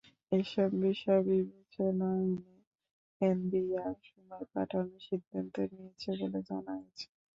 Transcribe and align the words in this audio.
এসব 0.31 0.69
বিষয় 0.81 1.21
বিবেচনায় 1.27 2.27
এনে 2.27 2.55
এনবিআর 3.21 3.95
সময় 4.07 4.45
বাড়ানোর 4.53 5.01
সিদ্ধান্ত 5.07 5.55
নিয়েছে 5.71 6.09
বলে 6.19 6.39
জানা 6.49 6.73
গেছে। 6.81 7.05